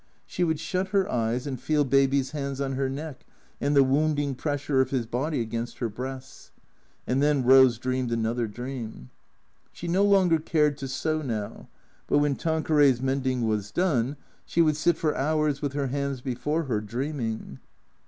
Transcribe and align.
She 0.25 0.43
would 0.43 0.59
shut 0.59 0.87
her 0.87 1.07
eyes 1.11 1.45
and 1.45 1.61
feel 1.61 1.83
Baby's 1.85 2.31
hands 2.31 2.59
on 2.59 2.71
her 2.73 2.89
neck, 2.89 3.23
and 3.61 3.75
the 3.75 3.83
wound 3.83 4.17
ing 4.17 4.33
pressure 4.33 4.81
of 4.81 4.89
his 4.89 5.05
body 5.05 5.39
against 5.41 5.77
her 5.77 5.89
breasts. 5.89 6.49
And 7.05 7.21
then 7.21 7.43
Rose 7.43 7.77
dreamed 7.77 8.11
another 8.11 8.47
dream. 8.47 9.11
She 9.71 9.87
no 9.87 10.03
longer 10.03 10.39
cared 10.39 10.75
to 10.79 10.87
sew 10.87 11.21
now, 11.21 11.67
but 12.07 12.17
when 12.17 12.35
Tanqueray's 12.35 12.99
mend 12.99 13.27
ing 13.27 13.47
was 13.47 13.69
done, 13.69 14.17
she 14.43 14.59
would 14.63 14.75
sit 14.75 14.97
for 14.97 15.15
hours 15.15 15.61
with 15.61 15.73
her 15.73 15.85
hands 15.89 16.21
before 16.21 16.63
her, 16.63 16.81
dreaming. 16.81 17.59